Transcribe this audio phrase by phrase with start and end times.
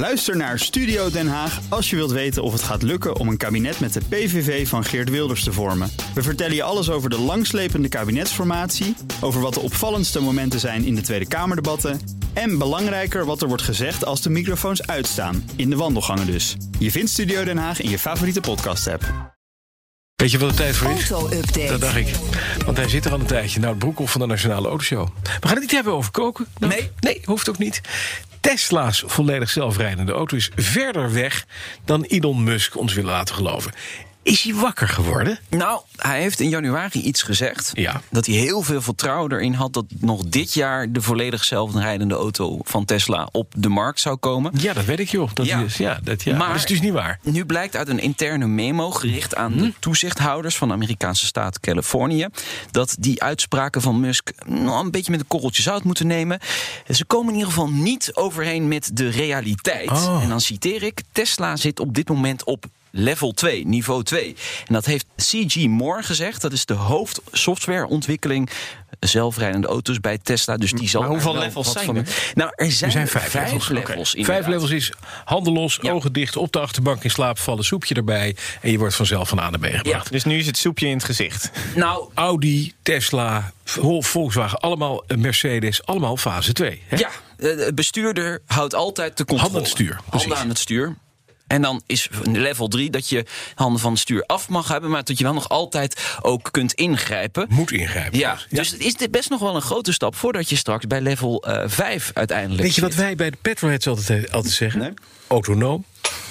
[0.00, 3.36] Luister naar Studio Den Haag als je wilt weten of het gaat lukken om een
[3.36, 5.90] kabinet met de PVV van Geert Wilders te vormen.
[6.14, 10.94] We vertellen je alles over de langslepende kabinetsformatie, over wat de opvallendste momenten zijn in
[10.94, 12.00] de Tweede Kamerdebatten
[12.32, 16.56] en belangrijker wat er wordt gezegd als de microfoons uitstaan, in de wandelgangen dus.
[16.78, 19.04] Je vindt Studio Den Haag in je favoriete podcast-app.
[20.16, 21.10] Weet je wat de tijd voor is?
[21.10, 21.66] Auto-update.
[21.66, 22.14] Dat dacht ik.
[22.64, 23.58] Want hij zit er al een tijdje.
[23.60, 25.08] Nou, het Broekhoff van de Nationale Autoshow.
[25.22, 26.46] We gaan het niet hebben over koken.
[26.58, 26.90] Nou, Nee.
[27.00, 27.80] Nee, hoeft ook niet.
[28.40, 31.46] Tesla's volledig zelfrijdende auto is verder weg
[31.84, 33.72] dan Elon Musk ons wil laten geloven.
[34.22, 35.38] Is hij wakker geworden?
[35.48, 37.70] Nou, hij heeft in januari iets gezegd.
[37.74, 38.00] Ja.
[38.10, 42.58] Dat hij heel veel vertrouwen erin had dat nog dit jaar de volledig zelfrijdende auto
[42.62, 44.52] van Tesla op de markt zou komen.
[44.58, 45.30] Ja, dat weet ik joh.
[45.34, 45.60] Dat Ja.
[45.60, 46.36] Is, ja, dat, ja.
[46.36, 47.18] Maar- dat is dus niet waar.
[47.22, 52.26] Nu blijkt uit een interne memo gericht aan de toezichthouders van de Amerikaanse staat Californië.
[52.70, 56.38] dat die uitspraken van Musk nou, een beetje met een korreltje zout moeten nemen.
[56.90, 59.90] Ze komen in ieder geval niet overeen met de realiteit.
[59.90, 60.20] Oh.
[60.22, 62.64] En dan citeer ik: Tesla zit op dit moment op.
[62.90, 64.36] Level 2, niveau 2.
[64.66, 65.56] En dat heeft C.G.
[65.66, 66.40] Moore gezegd.
[66.42, 68.50] Dat is de hoofdsoftwareontwikkeling
[69.00, 70.56] zelfrijdende auto's bij Tesla.
[70.56, 72.32] Dus die zal Maar hoeveel er levels zijn van- er?
[72.34, 73.68] Nou, er zijn, Er zijn vijf, levels.
[73.68, 74.14] levels.
[74.18, 74.92] Vijf levels is
[75.24, 75.92] handen los, Ja.
[75.92, 78.36] ogen dicht, op de achterbank in slaap vallen, soepje erbij.
[78.60, 80.12] En je wordt vanzelf van A naar B gebracht.
[80.12, 81.50] Dus nu is het soepje in het gezicht.
[81.74, 86.82] Nou, Audi, Tesla, Vol- Volkswagen, allemaal eh, Mercedes, allemaal fase 2.
[86.86, 86.96] Hè?
[86.96, 89.40] Ja, eh, de bestuurder houdt altijd de controle.
[89.52, 90.26] Handen aan het stuur, precies.
[90.26, 90.96] Handen aan het stuur.
[91.50, 95.04] En dan is level 3 dat je handen van het stuur af mag hebben, maar
[95.04, 97.46] dat je wel nog altijd ook kunt ingrijpen.
[97.48, 98.18] Moet ingrijpen.
[98.18, 101.42] Ja, dus het is best nog wel een grote stap voordat je straks bij level
[101.42, 102.62] eh 5 uiteindelijk.
[102.62, 104.80] Weet je wat wij bij de petrolheads altijd, altijd zeggen?
[104.80, 104.92] Nee.
[105.26, 105.84] Autonoom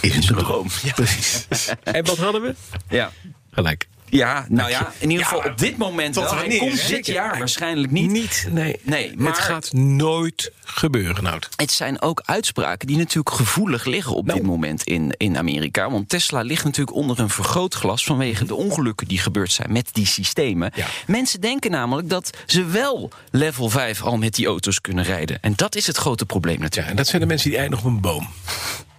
[0.00, 0.44] is een droom.
[0.44, 0.68] Droom.
[0.82, 0.92] Ja.
[0.92, 1.46] Precies.
[1.82, 2.54] en wat hadden we?
[2.88, 3.12] Ja.
[3.50, 3.88] Gelijk.
[4.16, 6.24] Ja, nou ja, in ieder Ja, geval op dit moment wel.
[6.34, 6.88] Wanneer, komt hè?
[6.88, 8.10] dit jaar waarschijnlijk niet.
[8.10, 8.76] Niet, nee.
[8.82, 11.48] Nee, Het maar- gaat nooit gebeuren, Nout.
[11.56, 14.38] Het zijn ook uitspraken die natuurlijk gevoelig liggen op Nou.
[14.38, 15.90] dit moment in, in Amerika.
[15.90, 20.06] Want Tesla ligt natuurlijk onder een vergrootglas vanwege de ongelukken die gebeurd zijn met die
[20.06, 20.70] systemen.
[20.74, 20.86] Ja.
[21.06, 25.38] Mensen denken namelijk dat ze wel level 5 al met die auto's kunnen rijden.
[25.42, 26.90] En dat is het grote probleem Ja, natuurlijk.
[26.90, 28.28] en dat zijn de mensen die eindigen op een boom.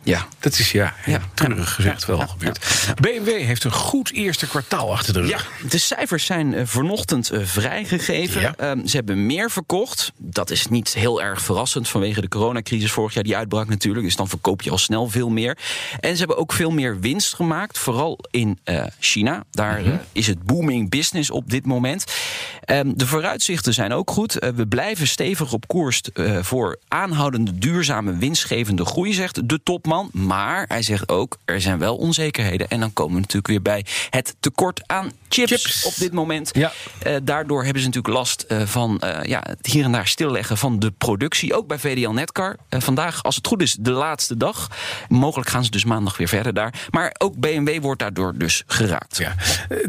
[0.07, 0.27] Ja.
[0.39, 1.19] Dat is ja, Ja.
[1.33, 2.65] treurig gezegd wel gebeurd.
[3.01, 5.29] BMW heeft een goed eerste kwartaal achter de rug.
[5.29, 8.55] Ja, de cijfers zijn eh, vanochtend eh, vrijgegeven.
[8.55, 10.11] Ehm, ze hebben meer verkocht.
[10.17, 14.05] Dat is niet heel erg verrassend vanwege de coronacrisis vorig jaar die uitbrak natuurlijk.
[14.05, 15.57] Dus dan verkoop je al snel veel meer.
[15.99, 19.43] En ze hebben ook veel meer winst gemaakt, vooral in eh, China.
[19.51, 19.95] Daar Mhm.
[20.11, 22.03] is het booming business op dit moment.
[22.63, 24.33] Ehm, de vooruitzichten zijn ook goed.
[24.55, 26.01] We blijven stevig op koers
[26.41, 29.95] voor aanhoudende, duurzame, winstgevende groei, zegt de topman.
[30.11, 32.67] Maar hij zegt ook, er zijn wel onzekerheden.
[32.67, 35.85] En dan komen we natuurlijk weer bij het tekort aan chips, Chips.
[35.85, 36.49] op dit moment.
[36.53, 36.71] Ja.
[36.99, 40.57] Eh, daardoor hebben ze natuurlijk last eh, van eh, ja, het hier en daar stilleggen
[40.57, 41.55] van de productie.
[41.55, 42.55] Ook bij VDL Netcar.
[42.69, 44.69] Vandaag, als het goed is, de laatste dag.
[45.07, 46.73] Mogelijk gaan ze dus maandag weer verder daar.
[46.91, 49.17] Maar ook BMW wordt daardoor dus geraakt.
[49.17, 49.35] Ja.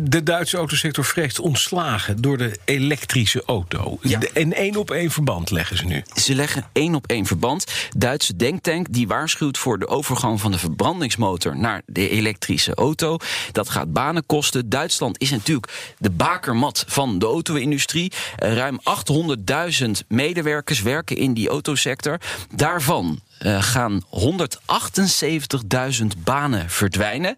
[0.01, 3.99] De Duitse autosector vreest ontslagen door de elektrische auto.
[4.03, 4.21] Ja.
[4.33, 6.03] In één op één verband leggen ze nu.
[6.15, 7.65] Ze leggen één op één verband.
[7.97, 13.17] Duitse denktank die waarschuwt voor de overgang van de verbrandingsmotor naar de elektrische auto.
[13.53, 14.69] Dat gaat banen kosten.
[14.69, 18.13] Duitsland is natuurlijk de bakermat van de auto-industrie.
[18.37, 22.19] Eh, Ruim 800.000 medewerkers werken in die autosector.
[22.55, 27.37] Daarvan eh, gaan 178.000 banen verdwijnen.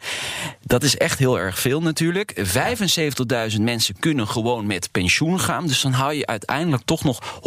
[0.63, 2.35] Dat is echt heel erg veel natuurlijk.
[3.53, 5.67] 75.000 mensen kunnen gewoon met pensioen gaan.
[5.67, 7.41] Dus dan hou je uiteindelijk toch nog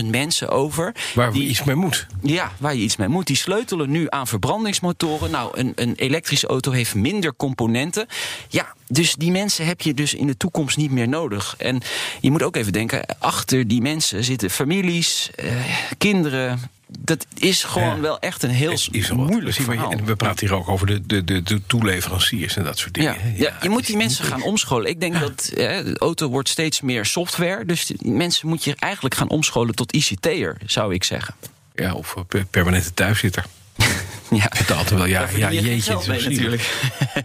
[0.00, 0.94] 103.000 mensen over.
[1.14, 2.06] Waar die, iets mee moet.
[2.22, 3.26] ja, waar je iets mee moet.
[3.26, 5.30] Die sleutelen nu aan verbrandingsmotoren.
[5.30, 8.06] Nou, een, een elektrische auto heeft minder componenten.
[8.48, 11.54] Ja, dus die mensen heb je dus in de toekomst niet meer nodig.
[11.58, 11.80] En
[12.20, 15.54] je moet ook even denken, achter die mensen zitten families, eh,
[15.98, 16.60] kinderen.
[16.98, 18.00] Dat is gewoon Ja.
[18.00, 18.76] wel echt een heel
[19.12, 19.90] moeilijk verhaal.
[19.92, 23.16] En we praten hier ook over de, de, de, de toeleveranciers en dat soort dingen.
[23.36, 24.90] Ja, je moet die mensen gaan omscholen.
[24.90, 27.64] Ik denk dat hè, de auto wordt steeds meer software.
[27.64, 31.34] Dus mensen moet je eigenlijk gaan omscholen tot ICT'er, zou ik zeggen.
[31.74, 33.44] Ja, of eh, per- permanente thuiszitter.
[34.30, 35.98] Ja, Betaalt er wel, ja, ja jeetje.
[36.08, 36.70] mee natuurlijk.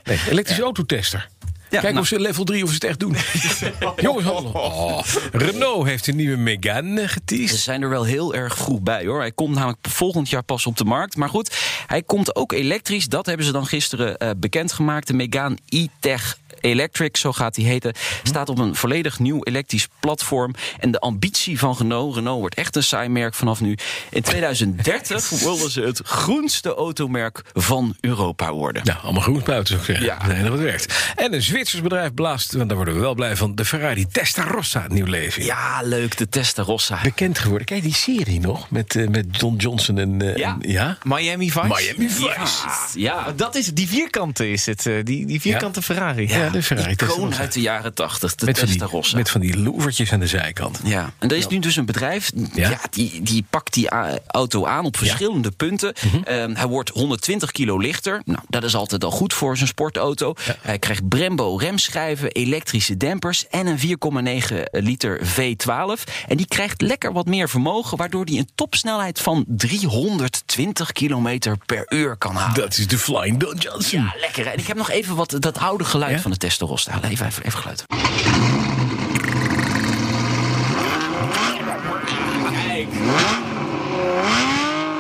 [0.04, 1.28] Nee, elektrische autotester.
[1.76, 2.04] Ja, Kijk nou.
[2.06, 3.16] of ze level 3 of ze het echt doen.
[3.98, 4.50] Jongens, hallo.
[4.54, 5.00] Oh,
[5.32, 7.60] Renault heeft een nieuwe Megane Ze geteased.
[7.60, 9.20] zijn er wel heel erg vroeg bij hoor.
[9.20, 11.16] Hij komt namelijk volgend jaar pas op de markt.
[11.16, 11.58] Maar goed,
[11.88, 13.08] hij komt ook elektrisch.
[13.08, 15.08] Dat hebben ze dan gisteren eh, bekendgemaakt.
[15.08, 17.94] De Megane e-Tech Electric, zo gaat die heten,
[18.24, 20.54] staat op een volledig nieuw elektrisch platform.
[20.80, 23.78] En de ambitie van Renault, Renault wordt echt een saai merk vanaf nu.
[24.10, 28.82] In 2030 willen ze het groenste automerk van Europa worden.
[28.86, 30.06] Ja, allemaal groenspuiten zou ik zeggen.
[30.06, 30.18] Ja.
[30.28, 30.42] Ja.
[30.42, 31.12] Nee, dat werkt.
[31.16, 34.08] En een Zwitser Zwitsers bedrijf blaast, want daar worden we wel blij van, de Ferrari
[34.08, 35.44] Testarossa nieuw leven.
[35.46, 37.00] Ja, leuk, de Testarossa.
[37.04, 37.66] Bekend geworden.
[37.68, 40.22] Kijk, die serie nog met, eh, met Don Johnson en.
[40.22, 40.58] eh, Ja.
[40.62, 40.98] en- ja?
[41.04, 41.66] Miami Vice.
[41.68, 43.00] Miami Vice.
[43.00, 44.86] Ja, Dat is die vierkante is het.
[44.86, 46.28] eh, Die, die vierkante Ferrari.
[46.28, 47.40] Ja, de Ferrari Testarossa.
[47.40, 49.18] uit de jaren tachtig, de Met van, die, Testarossa.
[49.18, 50.80] met van die loevertjes aan de zijkant.
[50.84, 52.80] Ja, en er is nu dus een bedrijf, Ja.
[52.90, 53.90] die, die pakt die
[54.28, 55.94] auto aan op verschillende punten.
[56.06, 56.24] Mhm.
[56.24, 58.22] Ehm, hij wordt 120 kilo lichter.
[58.26, 60.34] Nou, dat is altijd al goed voor zijn sportauto.
[60.62, 66.04] Hij krijgt Brembo remschijven, elektrische dempers en een 4,9 liter V12.
[66.28, 71.86] En die krijgt lekker wat meer vermogen, waardoor hij een topsnelheid van 320 kilometer per
[71.90, 72.56] uur kan halen.
[72.56, 74.02] Dat is de Flying Johnson.
[74.02, 74.46] Ja, lekker.
[74.46, 74.52] hè?
[74.52, 76.20] En ik heb nog even wat dat oude geluid Ja?
[76.22, 77.00] van de Testarossa.
[77.04, 77.84] Even, even, even geluid.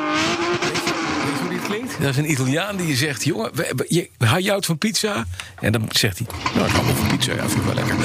[0.06, 1.95] Weet je hoe dit klinkt?
[2.06, 3.52] Dat is een Italiaan die je zegt: jongen,
[3.88, 5.26] je, hou je uit van pizza?
[5.60, 7.34] En dan zegt hij: Nou, ik hou wel van pizza.
[7.34, 7.96] Ja, vind ik wel lekker.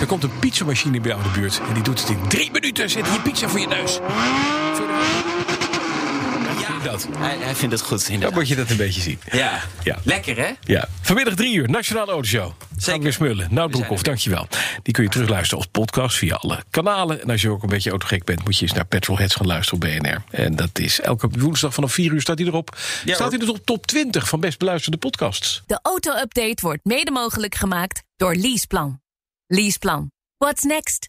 [0.00, 1.60] Er komt een pizzamachine bij jou in de buurt.
[1.68, 2.90] En die doet het in drie minuten.
[2.90, 4.00] Zet je pizza voor je neus.
[6.90, 7.08] dat.
[7.18, 8.38] Hij, hij vindt het goed, Dan inderdaad.
[8.38, 9.20] moet je dat een beetje zien.
[9.32, 9.60] Ja.
[9.82, 9.98] Ja.
[10.04, 10.50] lekker hè?
[10.64, 10.88] Ja.
[11.00, 12.52] Vanmiddag drie uur, Nationale Autoshow.
[12.76, 13.02] Zeker.
[13.02, 13.48] weer smullen.
[13.50, 14.46] Nou, Broekhoff, dankjewel.
[14.82, 17.22] Die kun je terugluisteren als podcast via alle kanalen.
[17.22, 19.82] En als je ook een beetje autogek bent, moet je eens naar Petrolheads gaan luisteren
[19.82, 20.22] op BNR.
[20.30, 22.76] En dat is elke woensdag vanaf 4 uur staat hij erop.
[23.04, 25.62] Ja, staat hij dus op top 20 van best beluisterde podcasts.
[25.66, 29.00] De auto-update wordt mede mogelijk gemaakt door Leaseplan.
[29.46, 30.10] Leaseplan.
[30.36, 31.08] What's next?